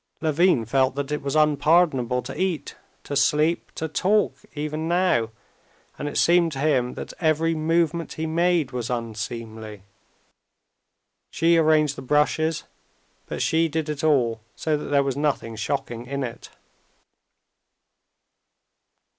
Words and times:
Levin 0.19 0.65
felt 0.65 0.95
that 0.95 1.11
it 1.11 1.21
was 1.21 1.35
unpardonable 1.35 2.23
to 2.23 2.35
eat, 2.35 2.75
to 3.03 3.15
sleep, 3.15 3.71
to 3.75 3.87
talk 3.87 4.35
even 4.55 4.87
now, 4.87 5.29
and 5.99 6.07
it 6.09 6.17
seemed 6.17 6.51
to 6.51 6.57
him 6.57 6.95
that 6.95 7.13
every 7.19 7.53
movement 7.53 8.13
he 8.13 8.25
made 8.25 8.71
was 8.71 8.89
unseemly. 8.89 9.83
She 11.29 11.55
arranged 11.55 11.95
the 11.97 12.01
brushes, 12.01 12.63
but 13.27 13.43
she 13.43 13.67
did 13.67 13.89
it 13.89 14.03
all 14.03 14.41
so 14.55 14.75
that 14.75 14.85
there 14.85 15.03
was 15.03 15.15
nothing 15.15 15.55
shocking 15.55 16.07
in 16.07 16.23
it. 16.23 16.49